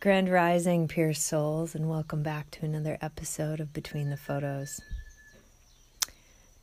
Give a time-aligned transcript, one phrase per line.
[0.00, 4.80] Grand Rising, pure souls, and welcome back to another episode of Between the Photos.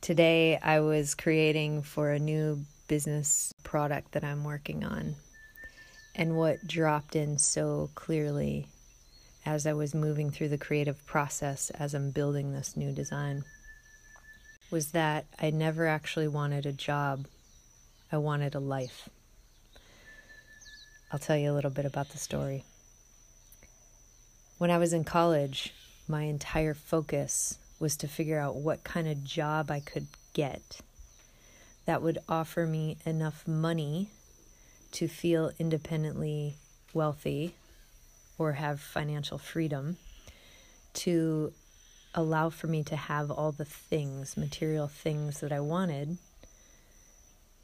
[0.02, 5.14] Today, I was creating for a new business product that I'm working on.
[6.14, 8.66] And what dropped in so clearly
[9.46, 13.44] as I was moving through the creative process as I'm building this new design
[14.70, 17.26] was that I never actually wanted a job,
[18.10, 19.08] I wanted a life.
[21.12, 22.64] I'll tell you a little bit about the story.
[24.58, 25.72] When I was in college,
[26.08, 30.80] my entire focus was to figure out what kind of job I could get
[31.84, 34.08] that would offer me enough money
[34.92, 36.54] to feel independently
[36.92, 37.54] wealthy
[38.38, 39.96] or have financial freedom
[40.94, 41.52] to
[42.16, 46.16] allow for me to have all the things, material things that I wanted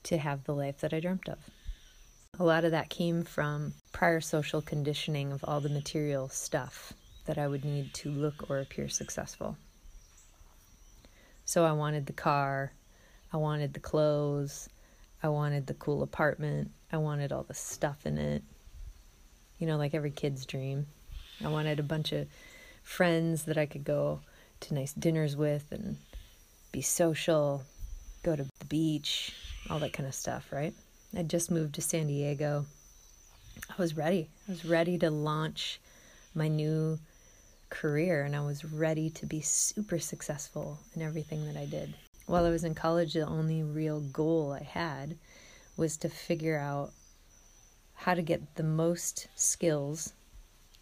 [0.05, 1.39] to have the life that I dreamt of.
[2.39, 6.93] A lot of that came from prior social conditioning of all the material stuff
[7.25, 9.57] that I would need to look or appear successful.
[11.47, 12.73] So I wanted the car,
[13.33, 14.69] I wanted the clothes,
[15.23, 18.43] I wanted the cool apartment, I wanted all the stuff in it.
[19.59, 20.87] You know, like every kid's dream.
[21.43, 22.27] I wanted a bunch of
[22.83, 24.21] friends that I could go
[24.63, 25.97] to nice dinners with and
[26.73, 27.63] be social,
[28.23, 29.35] go to the beach,
[29.69, 30.75] all that kind of stuff, right?
[31.17, 32.65] I just moved to San Diego.
[33.71, 34.29] I was ready.
[34.49, 35.81] I was ready to launch
[36.35, 36.99] my new
[37.69, 41.95] career and I was ready to be super successful in everything that I did.
[42.27, 45.17] While I was in college, the only real goal I had
[45.77, 46.93] was to figure out
[47.95, 50.13] how to get the most skills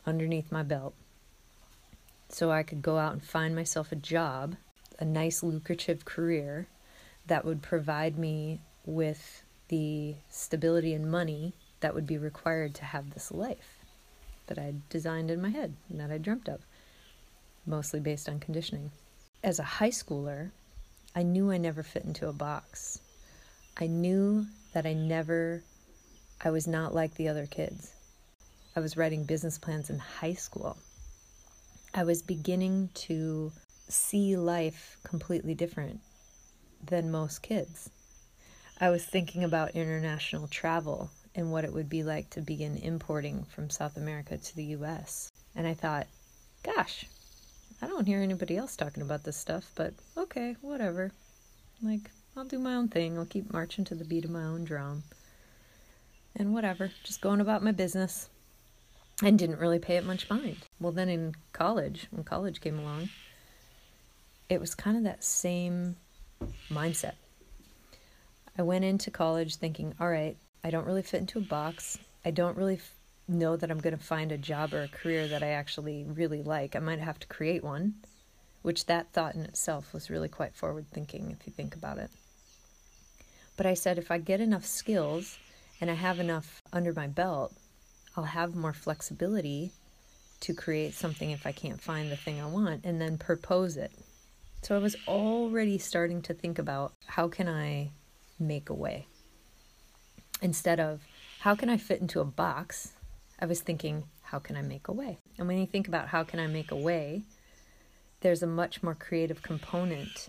[0.06, 0.94] underneath my belt
[2.32, 4.56] so I could go out and find myself a job,
[4.98, 6.68] a nice lucrative career
[7.26, 13.10] that would provide me with the stability and money that would be required to have
[13.10, 13.78] this life
[14.46, 16.60] that I'd designed in my head and that I dreamt of,
[17.66, 18.90] mostly based on conditioning.
[19.42, 20.50] As a high schooler,
[21.14, 23.00] I knew I never fit into a box.
[23.78, 25.62] I knew that I never,
[26.44, 27.92] I was not like the other kids.
[28.76, 30.76] I was writing business plans in high school.
[31.92, 33.50] I was beginning to
[33.88, 36.00] see life completely different
[36.84, 37.90] than most kids.
[38.80, 43.44] I was thinking about international travel and what it would be like to begin importing
[43.44, 45.32] from South America to the US.
[45.56, 46.06] And I thought,
[46.62, 47.06] gosh,
[47.82, 51.10] I don't hear anybody else talking about this stuff, but okay, whatever.
[51.82, 53.18] Like, I'll do my own thing.
[53.18, 55.02] I'll keep marching to the beat of my own drum.
[56.36, 58.28] And whatever, just going about my business.
[59.22, 60.58] And didn't really pay it much mind.
[60.80, 63.10] Well, then in college, when college came along,
[64.48, 65.96] it was kind of that same
[66.70, 67.14] mindset.
[68.58, 71.98] I went into college thinking, all right, I don't really fit into a box.
[72.24, 72.94] I don't really f-
[73.28, 76.42] know that I'm going to find a job or a career that I actually really
[76.42, 76.74] like.
[76.74, 77.94] I might have to create one,
[78.62, 82.10] which that thought in itself was really quite forward thinking if you think about it.
[83.56, 85.38] But I said, if I get enough skills
[85.80, 87.52] and I have enough under my belt,
[88.16, 89.72] I'll have more flexibility
[90.40, 93.92] to create something if I can't find the thing I want and then propose it.
[94.62, 97.90] So I was already starting to think about how can I
[98.38, 99.06] make a way.
[100.42, 101.00] Instead of
[101.40, 102.92] how can I fit into a box,
[103.38, 105.18] I was thinking, how can I make a way?
[105.38, 107.22] And when you think about how can I make a way,
[108.20, 110.28] there's a much more creative component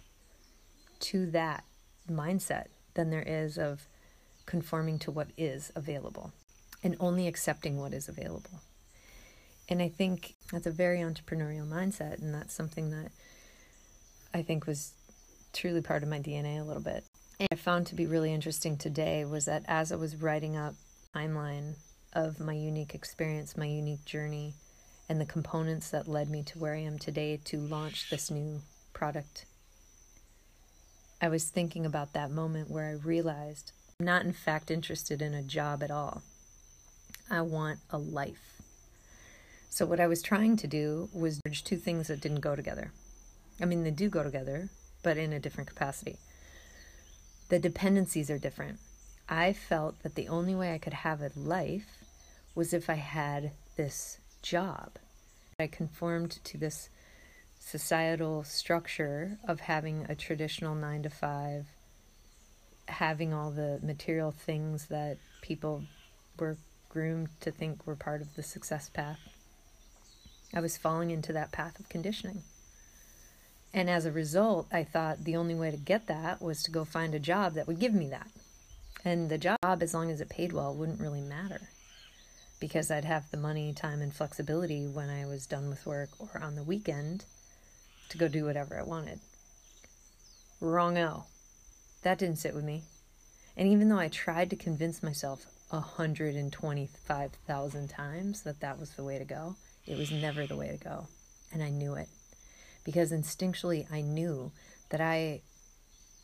[1.01, 1.63] to that
[2.09, 3.87] mindset than there is of
[4.45, 6.31] conforming to what is available
[6.83, 8.61] and only accepting what is available.
[9.69, 13.11] And I think that's a very entrepreneurial mindset, and that's something that
[14.33, 14.93] I think was
[15.53, 17.03] truly part of my DNA a little bit.
[17.39, 20.75] And I found to be really interesting today was that as I was writing up
[21.15, 21.75] timeline
[22.13, 24.53] of my unique experience, my unique journey,
[25.09, 28.61] and the components that led me to where I am today to launch this new
[28.93, 29.45] product,
[31.21, 35.33] I was thinking about that moment where I realized I'm not, in fact, interested in
[35.33, 36.23] a job at all.
[37.31, 38.61] I want a life.
[39.69, 42.91] So, what I was trying to do was merge two things that didn't go together.
[43.59, 44.69] I mean, they do go together,
[45.01, 46.17] but in a different capacity
[47.51, 48.79] the dependencies are different.
[49.27, 51.97] I felt that the only way I could have a life
[52.55, 54.91] was if I had this job.
[55.59, 56.87] I conformed to this
[57.59, 61.65] societal structure of having a traditional nine to five,
[62.87, 65.83] having all the material things that people
[66.39, 66.55] were
[66.91, 69.29] groomed to think were part of the success path.
[70.53, 72.43] I was falling into that path of conditioning.
[73.73, 76.83] And as a result, I thought the only way to get that was to go
[76.83, 78.27] find a job that would give me that.
[79.05, 81.61] And the job, as long as it paid well, wouldn't really matter
[82.59, 86.39] because I'd have the money, time, and flexibility when I was done with work or
[86.43, 87.23] on the weekend
[88.09, 89.19] to go do whatever I wanted.
[90.59, 91.23] Wrong O.
[92.03, 92.83] That didn't sit with me.
[93.55, 99.17] And even though I tried to convince myself 125,000 times that that was the way
[99.17, 101.07] to go, it was never the way to go.
[101.53, 102.07] And I knew it.
[102.83, 104.51] Because instinctually I knew
[104.89, 105.41] that I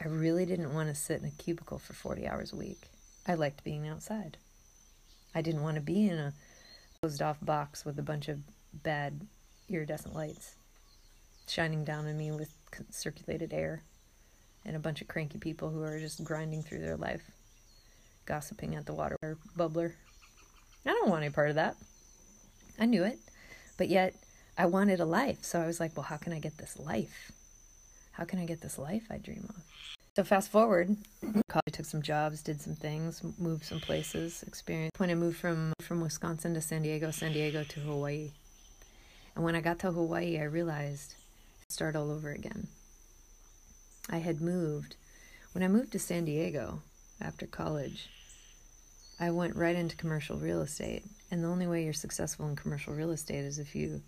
[0.03, 2.89] I really didn't want to sit in a cubicle for 40 hours a week.
[3.27, 4.37] I liked being outside.
[5.33, 6.33] I didn't want to be in a
[7.01, 8.39] closed off box with a bunch of
[8.73, 9.25] bad
[9.69, 10.55] iridescent lights
[11.47, 12.51] shining down on me with
[12.91, 13.83] circulated air
[14.65, 17.31] and a bunch of cranky people who are just grinding through their life,
[18.27, 19.17] gossiping at the water
[19.57, 19.93] bubbler.
[20.85, 21.75] I don't want any part of that.
[22.79, 23.17] I knew it,
[23.77, 24.13] but yet
[24.57, 25.39] I wanted a life.
[25.41, 27.31] So I was like, well, how can I get this life?
[28.11, 29.63] How can I get this life I dream of?
[30.15, 30.95] So fast forward,
[31.53, 34.99] I took some jobs, did some things, moved some places, experienced.
[34.99, 38.31] When I moved from from Wisconsin to San Diego, San Diego to Hawaii,
[39.35, 41.13] and when I got to Hawaii, I realized
[41.69, 42.67] start all over again.
[44.09, 44.95] I had moved
[45.51, 46.81] when I moved to San Diego
[47.21, 48.09] after college.
[49.19, 52.93] I went right into commercial real estate, and the only way you're successful in commercial
[52.93, 54.01] real estate is if you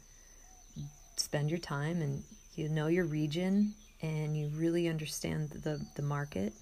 [1.17, 2.23] spend your time and
[2.56, 6.53] you know your region and you really understand the the market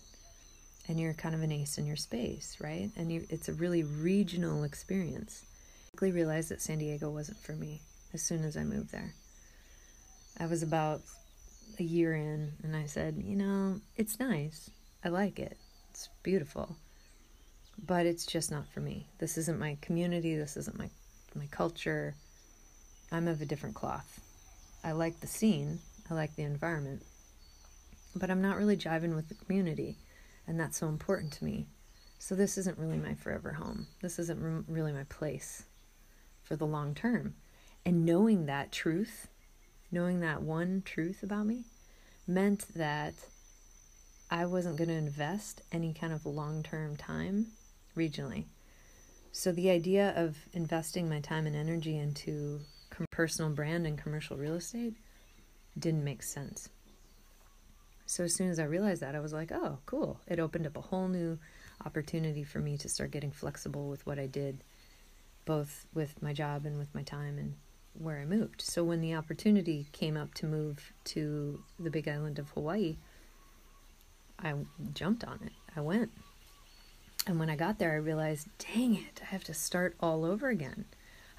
[0.87, 2.89] and you're kind of an ace in your space, right?
[2.95, 5.43] And you, it's a really regional experience.
[5.87, 7.81] I quickly realized that San Diego wasn't for me
[8.13, 9.13] as soon as I moved there.
[10.39, 11.01] I was about
[11.79, 14.69] a year in and I said, you know, it's nice.
[15.03, 15.57] I like it.
[15.91, 16.77] It's beautiful.
[17.85, 19.07] But it's just not for me.
[19.19, 20.89] This isn't my community, this isn't my
[21.35, 22.15] my culture.
[23.11, 24.19] I'm of a different cloth.
[24.83, 25.79] I like the scene,
[26.09, 27.03] I like the environment,
[28.15, 29.97] but I'm not really jiving with the community,
[30.47, 31.67] and that's so important to me.
[32.19, 33.87] So this isn't really my forever home.
[34.01, 35.63] This isn't really my place
[36.43, 37.35] for the long term.
[37.85, 39.27] And knowing that truth,
[39.91, 41.65] knowing that one truth about me,
[42.27, 43.13] meant that
[44.29, 47.47] I wasn't going to invest any kind of long term time
[47.97, 48.45] regionally.
[49.31, 52.61] So the idea of investing my time and energy into
[53.11, 54.93] personal brand and commercial real estate
[55.77, 56.69] didn't make sense.
[58.05, 60.19] So as soon as I realized that, I was like, oh, cool.
[60.27, 61.37] It opened up a whole new
[61.85, 64.63] opportunity for me to start getting flexible with what I did,
[65.45, 67.55] both with my job and with my time and
[67.93, 68.61] where I moved.
[68.61, 72.97] So when the opportunity came up to move to the big island of Hawaii,
[74.39, 74.53] I
[74.93, 75.51] jumped on it.
[75.75, 76.11] I went.
[77.27, 80.47] And when I got there, I realized, dang it, I have to start all over
[80.47, 80.85] again.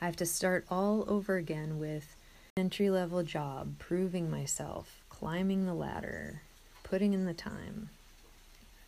[0.02, 2.14] I have to start all over again with
[2.58, 6.42] entry level job, proving myself, climbing the ladder,
[6.84, 7.88] putting in the time.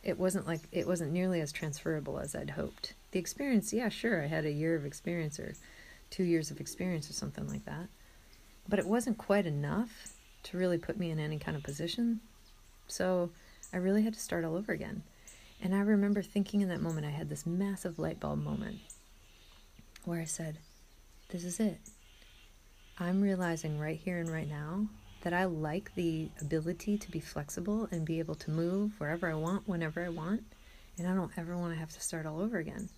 [0.04, 2.92] It wasn't like it wasn't nearly as transferable as I'd hoped.
[3.12, 5.54] The experience, yeah, sure, I had a year of experience or
[6.10, 7.88] two years of experience or something like that.
[8.68, 10.12] But it wasn't quite enough
[10.44, 12.20] to really put me in any kind of position.
[12.88, 13.30] So
[13.72, 15.02] I really had to start all over again.
[15.62, 18.78] And I remember thinking in that moment, I had this massive light bulb moment
[20.04, 20.58] where I said,
[21.28, 21.78] This is it.
[22.98, 24.86] I'm realizing right here and right now
[25.22, 29.34] that I like the ability to be flexible and be able to move wherever I
[29.34, 30.44] want, whenever I want,
[30.96, 32.88] and I don't ever want to have to start all over again.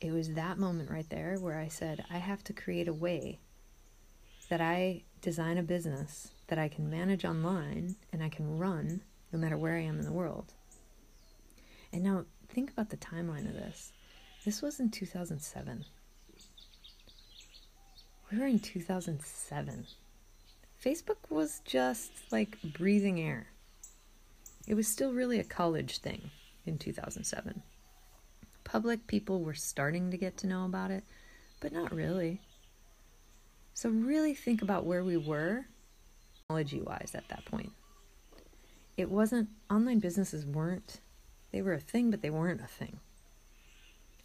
[0.00, 3.38] It was that moment right there where I said, I have to create a way
[4.48, 9.38] that I design a business that I can manage online and I can run no
[9.38, 10.52] matter where I am in the world.
[11.92, 13.92] And now think about the timeline of this.
[14.44, 15.84] This was in 2007.
[18.30, 19.86] We were in 2007.
[20.82, 23.46] Facebook was just like breathing air.
[24.66, 26.30] It was still really a college thing
[26.64, 27.62] in 2007.
[28.64, 31.04] Public people were starting to get to know about it,
[31.60, 32.40] but not really.
[33.74, 35.66] So, really think about where we were
[36.52, 37.72] technology wise at that point.
[38.96, 41.00] It wasn't, online businesses weren't,
[41.52, 42.98] they were a thing, but they weren't a thing.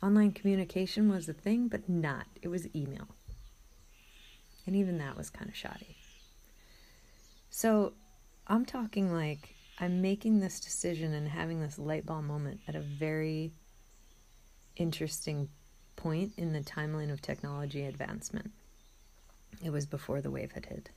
[0.02, 2.28] Online communication was a thing, but not.
[2.42, 3.08] It was email.
[4.66, 5.98] And even that was kind of shoddy.
[7.50, 7.94] So
[8.48, 12.82] I'm talking like I'm making this decision and having this light bulb moment at a
[12.82, 13.52] very
[14.76, 15.50] interesting
[15.96, 18.52] point in the timeline of technology advancement.
[19.64, 20.90] It was before the wave had hit.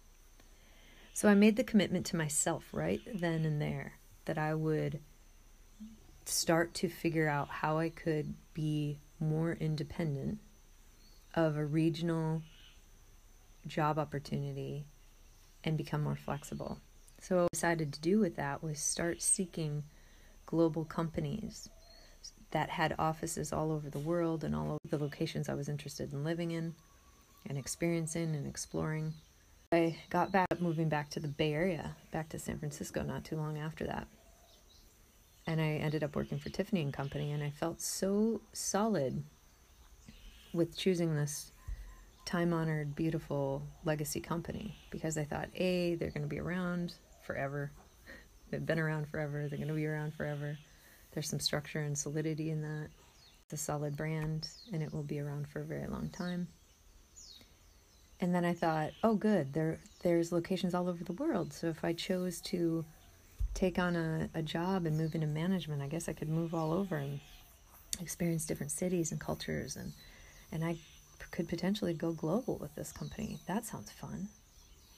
[1.13, 3.95] So I made the commitment to myself right then and there
[4.27, 5.01] that I would
[6.25, 10.39] start to figure out how I could be more independent
[11.35, 12.43] of a regional
[13.67, 14.87] job opportunity
[15.65, 16.79] and become more flexible.
[17.21, 19.85] So, what I decided to do with that was start seeking
[20.47, 21.69] global companies
[22.51, 26.13] that had offices all over the world and all of the locations I was interested
[26.13, 26.75] in living in
[27.47, 29.15] and experiencing and exploring.
[29.73, 33.37] I got back, moving back to the Bay Area, back to San Francisco not too
[33.37, 34.09] long after that.
[35.51, 39.25] And I ended up working for Tiffany and Company, and I felt so solid
[40.53, 41.51] with choosing this
[42.25, 46.95] time honored, beautiful legacy company because I thought, A, they're going to be around
[47.27, 47.73] forever.
[48.49, 50.57] They've been around forever, they're going to be around forever.
[51.11, 52.91] There's some structure and solidity in that.
[53.43, 56.47] It's a solid brand, and it will be around for a very long time.
[58.21, 61.53] And then I thought, oh, good, there there's locations all over the world.
[61.53, 62.85] So if I chose to
[63.61, 66.73] take on a, a job and move into management, I guess I could move all
[66.73, 67.21] over and
[68.01, 69.93] experience different cities and cultures and
[70.51, 70.77] and I
[71.31, 73.39] could potentially go global with this company.
[73.47, 74.29] That sounds fun.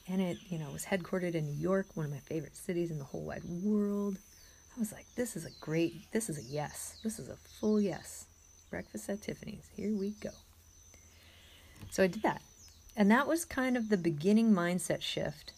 [0.07, 2.97] And it, you know, was headquartered in New York, one of my favorite cities in
[2.97, 4.17] the whole wide world.
[4.75, 6.97] I was like, this is a great, this is a yes.
[7.03, 8.25] This is a full yes.
[8.71, 9.69] Breakfast at Tiffany's.
[9.75, 10.31] Here we go.
[11.91, 12.41] So I did that.
[12.95, 15.53] And that was kind of the beginning mindset shift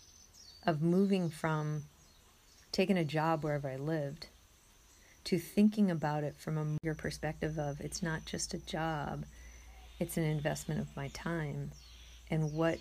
[0.66, 1.84] of moving from
[2.76, 4.28] taking a job wherever I lived
[5.24, 9.24] to thinking about it from a bigger perspective of it's not just a job,
[9.98, 11.72] it's an investment of my time.
[12.30, 12.80] And what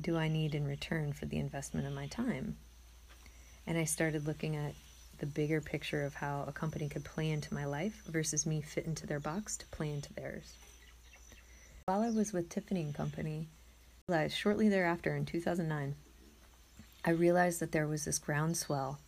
[0.00, 2.56] do I need in return for the investment of my time?
[3.66, 4.74] And I started looking at
[5.18, 8.86] the bigger picture of how a company could play into my life versus me fit
[8.86, 10.54] into their box to play into theirs.
[11.86, 13.48] While I was with Tiffany and Company,
[14.28, 15.96] shortly thereafter in 2009,
[17.04, 18.98] I realized that there was this groundswell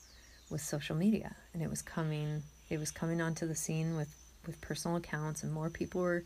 [0.50, 4.14] with social media and it was coming it was coming onto the scene with
[4.46, 6.24] with personal accounts and more people were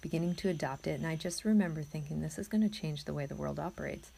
[0.00, 3.14] beginning to adopt it and I just remember thinking this is going to change the
[3.14, 4.10] way the world operates.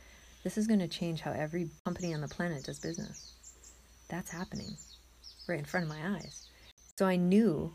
[0.42, 3.32] This is going to change how every company on the planet does business.
[4.08, 4.76] That's happening
[5.46, 6.48] right in front of my eyes.
[6.96, 7.74] So I knew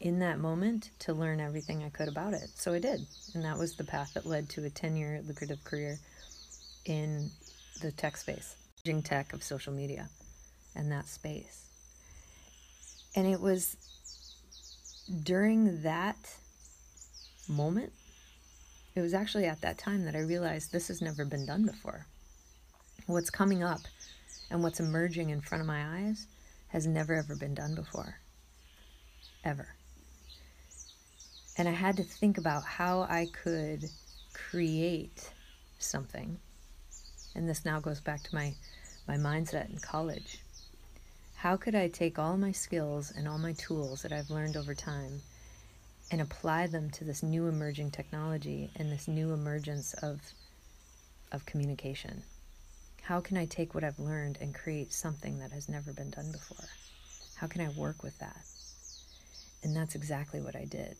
[0.00, 2.50] in that moment to learn everything I could about it.
[2.54, 3.00] So I did.
[3.34, 5.98] And that was the path that led to a 10 year lucrative career
[6.84, 7.30] in
[7.80, 8.56] the tech space,
[9.02, 10.08] tech of social media
[10.74, 11.66] and that space.
[13.14, 13.76] And it was
[15.22, 16.16] during that
[17.48, 17.92] moment,
[18.94, 22.06] it was actually at that time that I realized this has never been done before.
[23.06, 23.80] What's coming up
[24.50, 26.26] and what's emerging in front of my eyes
[26.68, 28.16] has never ever been done before.
[29.44, 29.68] Ever.
[31.56, 33.88] And I had to think about how I could
[34.34, 35.30] create
[35.78, 36.38] something.
[37.36, 38.54] And this now goes back to my,
[39.06, 40.40] my mindset in college.
[41.36, 44.74] How could I take all my skills and all my tools that I've learned over
[44.74, 45.20] time
[46.10, 50.22] and apply them to this new emerging technology and this new emergence of,
[51.30, 52.22] of communication?
[53.02, 56.32] How can I take what I've learned and create something that has never been done
[56.32, 56.66] before?
[57.36, 58.40] How can I work with that?
[59.62, 60.96] And that's exactly what I did.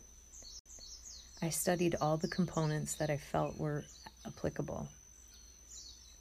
[1.40, 3.84] I studied all the components that I felt were
[4.26, 4.86] applicable.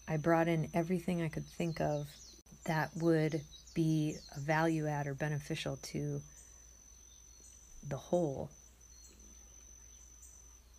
[0.08, 2.08] I brought in everything I could think of
[2.66, 3.42] that would
[3.74, 6.22] be a value add or beneficial to
[7.88, 8.50] the whole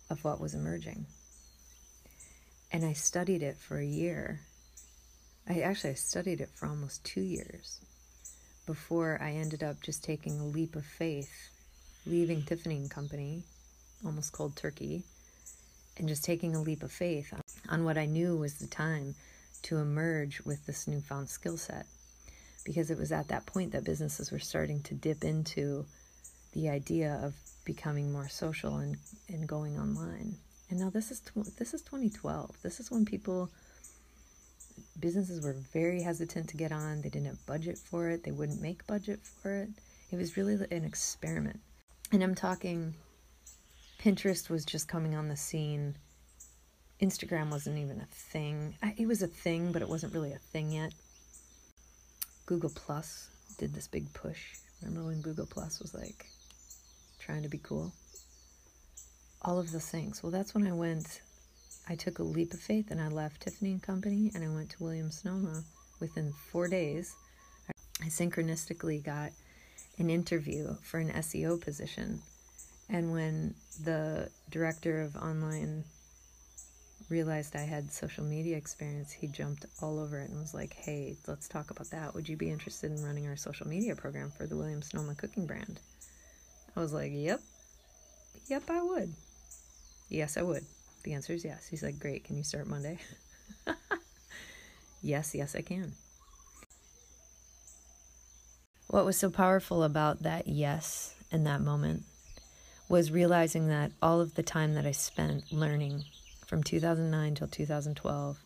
[0.09, 1.05] of what was emerging.
[2.71, 4.39] And I studied it for a year
[5.49, 7.79] I actually I studied it for almost two years
[8.65, 11.31] before I ended up just taking a leap of faith,
[12.05, 13.43] leaving Tiffany and Company,
[14.05, 15.05] almost cold turkey,
[15.99, 17.33] and just taking a leap of faith
[17.69, 19.15] on, what I knew was the time
[19.63, 21.85] to emerge with this newfound skill set.
[22.65, 25.85] Because it was at that point that businesses were starting to dip into
[26.53, 27.35] the idea of
[27.65, 28.97] becoming more social and,
[29.29, 30.35] and going online.
[30.69, 32.61] And now this is tw- this is 2012.
[32.61, 33.49] This is when people
[34.99, 37.01] businesses were very hesitant to get on.
[37.01, 38.23] They didn't have budget for it.
[38.23, 39.69] They wouldn't make budget for it.
[40.11, 41.59] It was really an experiment.
[42.11, 42.95] And I'm talking
[43.99, 45.95] Pinterest was just coming on the scene.
[47.01, 48.75] Instagram wasn't even a thing.
[48.97, 50.93] It was a thing, but it wasn't really a thing yet.
[52.45, 54.55] Google Plus did this big push.
[54.81, 56.25] Remember when Google Plus was like
[57.19, 57.91] trying to be cool?
[59.41, 60.21] All of those things.
[60.23, 61.21] Well, that's when I went
[61.89, 64.71] I took a leap of faith and I left Tiffany and Company and I went
[64.71, 65.63] to Williams Sonoma
[66.01, 67.15] within four days.
[68.01, 69.31] I synchronistically got
[69.97, 72.21] an interview for an SEO position.
[72.89, 75.83] And when the director of online
[77.09, 81.17] realized I had social media experience, he jumped all over it and was like, hey,
[81.27, 82.13] let's talk about that.
[82.13, 85.45] Would you be interested in running our social media program for the Williams Sonoma cooking
[85.45, 85.79] brand?
[86.75, 87.41] I was like, yep.
[88.47, 89.13] Yep, I would.
[90.09, 90.65] Yes, I would.
[91.03, 91.67] The answer is yes.
[91.67, 92.99] He's like, Great, can you start Monday?
[95.01, 95.93] yes, yes, I can.
[98.87, 102.03] what was so powerful about that yes in that moment
[102.89, 106.05] was realizing that all of the time that I spent learning
[106.45, 108.39] from 2009 till 2012,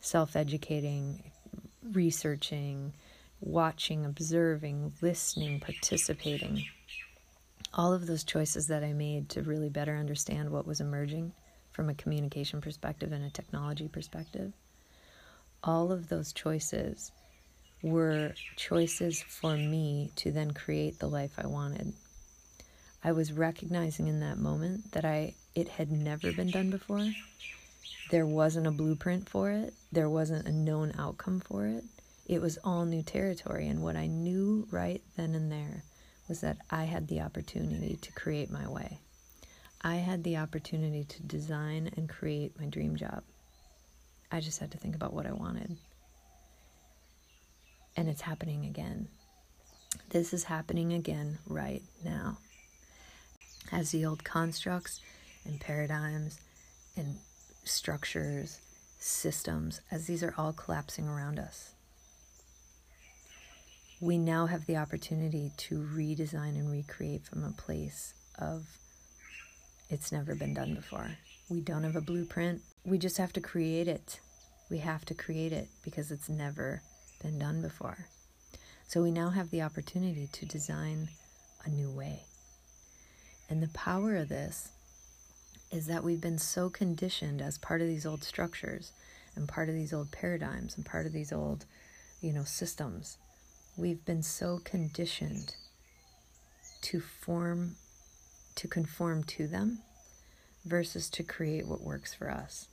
[0.00, 1.22] self educating,
[1.92, 2.92] researching,
[3.40, 6.64] watching, observing, listening, participating,
[7.74, 11.32] all of those choices that I made to really better understand what was emerging
[11.72, 14.52] from a communication perspective and a technology perspective,
[15.64, 17.10] all of those choices
[17.82, 21.94] were choices for me to then create the life I wanted.
[23.04, 27.06] I was recognizing in that moment that I it had never been done before.
[28.10, 29.74] There wasn't a blueprint for it.
[29.90, 31.84] There wasn't a known outcome for it.
[32.26, 35.82] It was all new territory and what I knew right then and there
[36.28, 39.00] was that I had the opportunity to create my way.
[39.82, 43.24] I had the opportunity to design and create my dream job.
[44.30, 45.76] I just had to think about what I wanted.
[47.96, 49.08] And it's happening again.
[50.10, 52.38] This is happening again right now.
[53.72, 55.00] As the old constructs
[55.46, 56.38] and paradigms
[56.94, 57.16] and
[57.64, 58.60] structures,
[58.98, 61.72] systems, as these are all collapsing around us,
[64.00, 68.66] we now have the opportunity to redesign and recreate from a place of
[69.88, 71.16] it's never been done before.
[71.48, 72.60] We don't have a blueprint.
[72.84, 74.20] We just have to create it.
[74.70, 76.82] We have to create it because it's never
[77.22, 78.06] been done before.
[78.88, 81.08] So we now have the opportunity to design
[81.64, 82.24] a new way.
[83.48, 84.70] And the power of this
[85.70, 88.92] is that we've been so conditioned as part of these old structures
[89.34, 91.64] and part of these old paradigms and part of these old,
[92.20, 93.18] you know, systems.
[93.76, 95.54] We've been so conditioned
[96.82, 97.76] to form,
[98.56, 99.78] to conform to them
[100.64, 102.68] versus to create what works for us.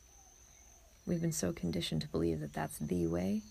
[1.05, 3.41] We've been so conditioned to believe that that's the way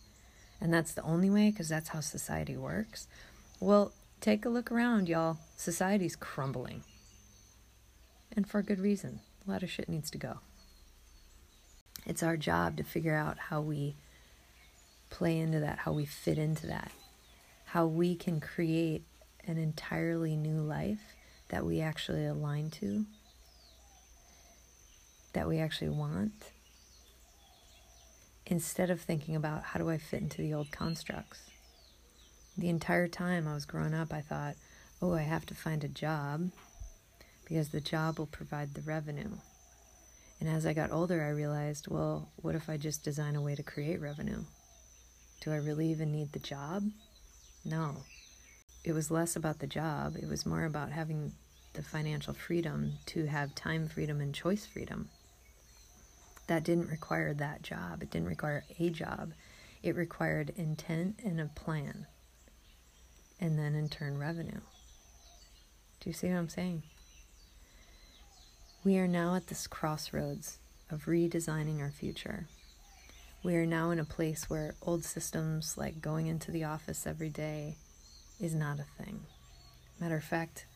[0.60, 3.06] and that's the only way because that's how society works.
[3.60, 5.38] Well, take a look around, y'all.
[5.56, 6.82] Society's crumbling.
[8.38, 9.18] And for a good reason.
[9.44, 10.38] A lot of shit needs to go.
[12.06, 13.96] It's our job to figure out how we
[15.10, 16.92] play into that, how we fit into that,
[17.64, 19.02] how we can create
[19.44, 21.16] an entirely new life
[21.48, 23.06] that we actually align to,
[25.32, 26.52] that we actually want
[28.46, 31.40] instead of thinking about how do I fit into the old constructs.
[32.56, 34.54] The entire time I was growing up, I thought,
[35.02, 36.52] oh, I have to find a job
[37.48, 39.30] because the job will provide the revenue.
[40.40, 43.54] And as I got older, I realized, well, what if I just design a way
[43.54, 44.44] to create revenue?
[45.40, 46.84] Do I really even need the job?
[47.64, 47.96] No.
[48.84, 51.32] It was less about the job, it was more about having
[51.74, 55.08] the financial freedom to have time freedom and choice freedom
[56.48, 58.02] that didn't require that job.
[58.02, 59.32] It didn't require a job.
[59.82, 62.06] It required intent and a plan.
[63.38, 64.60] And then in turn, revenue.
[66.00, 66.82] Do you see what I'm saying?
[68.84, 70.58] We are now at this crossroads
[70.90, 72.48] of redesigning our future.
[73.42, 77.28] We are now in a place where old systems like going into the office every
[77.28, 77.76] day
[78.40, 79.20] is not a thing.
[80.00, 80.66] Matter of fact,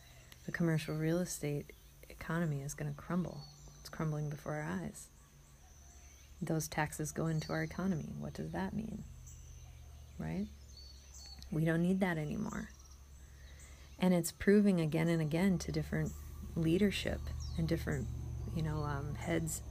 [0.47, 1.73] the commercial real estate
[2.09, 3.41] economy is going to crumble.
[3.81, 5.09] It's crumbling before our eyes
[6.43, 8.09] those taxes go into our economy.
[8.19, 9.05] What does that mean?
[10.19, 10.47] Right?
[11.51, 12.71] We don't need that anymore.
[13.99, 16.13] And it's proving again and again to different
[16.57, 17.21] leadership
[17.59, 18.07] and different,
[18.55, 19.63] you know, um, heads,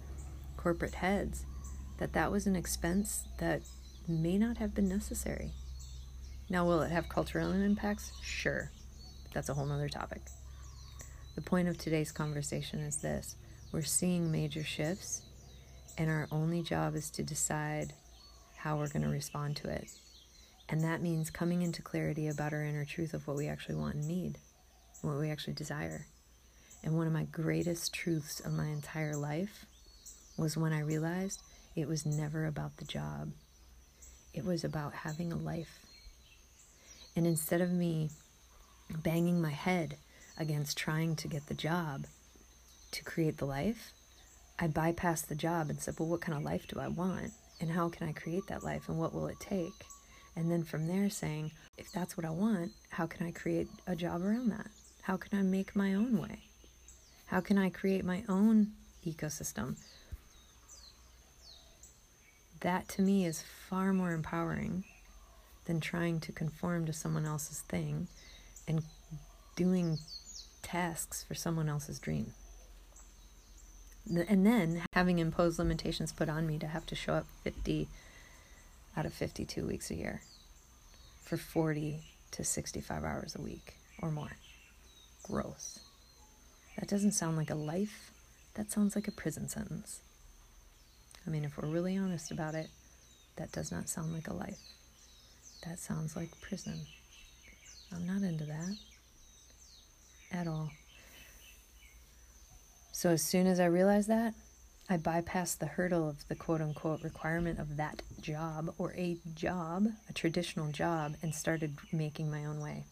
[0.57, 1.45] corporate heads,
[1.97, 3.61] that that was an expense that
[4.07, 5.51] may not have been necessary.
[6.49, 8.11] Now, will it have cultural impacts?
[8.21, 8.71] Sure.
[9.33, 10.21] That's a whole nother topic.
[11.35, 13.35] The point of today's conversation is this
[13.71, 15.21] we're seeing major shifts
[15.97, 17.93] and our only job is to decide
[18.57, 19.89] how we're going to respond to it.
[20.69, 23.95] And that means coming into clarity about our inner truth of what we actually want
[23.95, 24.37] and need,
[25.01, 26.05] what we actually desire.
[26.83, 29.65] And one of my greatest truths of my entire life
[30.37, 31.41] was when I realized
[31.75, 33.31] it was never about the job,
[34.33, 35.79] it was about having a life.
[37.15, 38.09] And instead of me
[39.03, 39.97] banging my head
[40.37, 42.07] against trying to get the job
[42.91, 43.91] to create the life,
[44.57, 47.31] I bypassed the job and said, well, what kind of life do I want?
[47.59, 48.89] And how can I create that life?
[48.89, 49.85] And what will it take?
[50.35, 53.95] And then from there, saying, if that's what I want, how can I create a
[53.95, 54.67] job around that?
[55.01, 56.50] How can I make my own way?
[57.31, 58.73] How can I create my own
[59.07, 59.77] ecosystem?
[62.59, 64.83] That to me is far more empowering
[65.63, 68.09] than trying to conform to someone else's thing
[68.67, 68.83] and
[69.55, 69.97] doing
[70.61, 72.33] tasks for someone else's dream
[74.09, 77.87] and then having imposed limitations put on me to have to show up 50
[78.97, 80.21] out of 52 weeks a year
[81.23, 84.37] for 40 to 65 hours a week or more.
[85.23, 85.79] Gross.
[86.77, 88.11] That doesn't sound like a life.
[88.55, 90.01] That sounds like a prison sentence.
[91.25, 92.67] I mean, if we're really honest about it,
[93.35, 94.59] that does not sound like a life.
[95.65, 96.81] That sounds like prison.
[97.93, 98.75] I'm not into that
[100.31, 100.71] at all.
[102.91, 104.33] So, as soon as I realized that,
[104.89, 109.87] I bypassed the hurdle of the quote unquote requirement of that job or a job,
[110.09, 112.85] a traditional job, and started making my own way.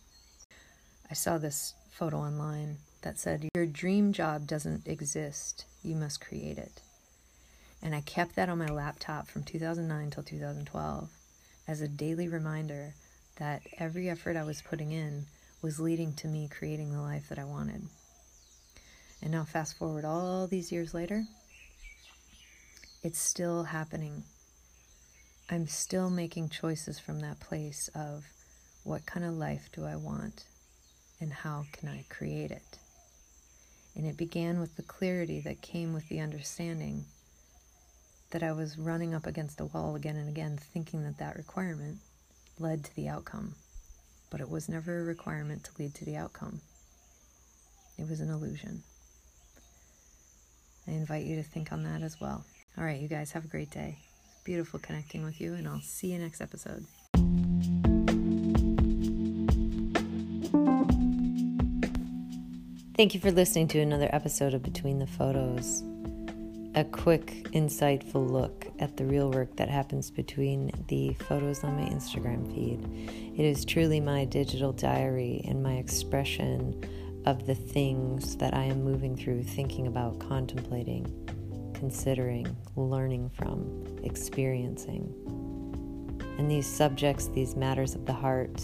[1.09, 6.57] I saw this photo online that said, Your dream job doesn't exist, you must create
[6.57, 6.81] it.
[7.81, 11.09] And I kept that on my laptop from 2009 till 2012
[11.67, 12.93] as a daily reminder
[13.37, 15.25] that every effort I was putting in
[15.61, 17.83] was leading to me creating the life that I wanted.
[19.21, 21.25] And now, fast forward all these years later,
[23.03, 24.23] it's still happening.
[25.49, 28.25] I'm still making choices from that place of
[28.83, 30.45] what kind of life do I want
[31.19, 32.78] and how can I create it?
[33.99, 37.03] And it began with the clarity that came with the understanding
[38.31, 41.97] that I was running up against a wall again and again, thinking that that requirement
[42.57, 43.55] led to the outcome.
[44.29, 46.61] But it was never a requirement to lead to the outcome,
[47.97, 48.83] it was an illusion.
[50.87, 52.45] I invite you to think on that as well.
[52.77, 53.97] All right, you guys, have a great day.
[54.29, 56.85] It's beautiful connecting with you, and I'll see you next episode.
[62.99, 65.85] Thank you for listening to another episode of Between the Photos.
[66.75, 71.87] A quick, insightful look at the real work that happens between the photos on my
[71.87, 72.85] Instagram feed.
[73.39, 76.75] It is truly my digital diary and my expression
[77.25, 81.05] of the things that I am moving through, thinking about, contemplating,
[81.75, 85.07] considering, learning from, experiencing.
[86.37, 88.61] And these subjects, these matters of the heart,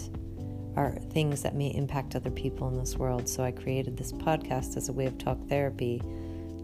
[0.75, 3.27] are things that may impact other people in this world.
[3.27, 6.01] So I created this podcast as a way of talk therapy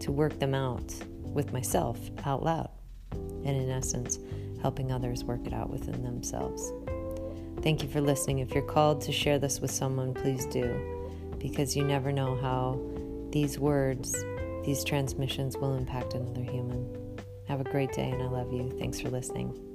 [0.00, 2.70] to work them out with myself out loud.
[3.12, 4.18] And in essence,
[4.60, 6.72] helping others work it out within themselves.
[7.62, 8.40] Thank you for listening.
[8.40, 11.02] If you're called to share this with someone, please do
[11.38, 12.80] because you never know how
[13.30, 14.24] these words,
[14.64, 17.18] these transmissions will impact another human.
[17.48, 18.70] Have a great day, and I love you.
[18.78, 19.71] Thanks for listening.